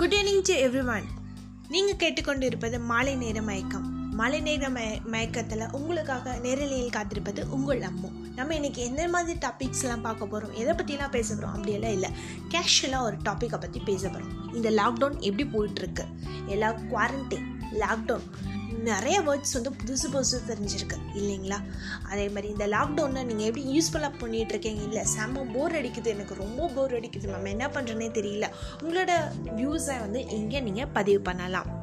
[0.00, 1.06] Good evening to everyone
[1.68, 3.84] நீங்கள் கேட்டுக்கொண்டு இருப்பது மாலை நேர மயக்கம்.
[4.14, 8.08] மாலை நேர மய மயக்கத்தில் உங்களுக்காக நேரலையில் காத்திருப்பது உங்கள் அம்மு.
[8.34, 12.10] நம்ம இன்றைக்கி எந்த மாதிரி டாபிக்ஸ்லாம் பார்க்க போகிறோம் எதை பற்றிலாம் பேச போகிறோம் அப்படியெல்லாம் இல்லை.
[12.54, 16.06] கேஷுவலாக ஒரு டாப்பிக்கை பற்றி பேச போகிறோம் இந்த லாக்டவுன் எப்படி போயிட்டுருக்கு
[16.46, 17.48] எல்லா குவாரண்டைன்
[17.84, 18.26] லாக்டவுன்
[18.82, 21.58] நிறைய வேர்ட்ஸ் வந்து புதுசு புதுசு தெரிஞ்சிருக்கு இல்லைங்களா?
[22.02, 26.06] அதே மாதிரி இந்த லாக்டவுனில் நீங்கள் எப்படி யூஸ்ஃபுல்லாக பண்ணிகிட்டு இருக்கீங்க இல்லை செம்ம போர் அடிக்குது.
[26.06, 27.28] எனக்கு ரொம்ப போர் அடிக்குது.
[27.34, 28.48] மேம் என்ன பண்ணுறேனே தெரியல.
[28.82, 29.12] உங்களோட
[29.56, 31.81] வியூஸை வந்து இங்கே நீங்கள் பதிவு பண்ணலாம்?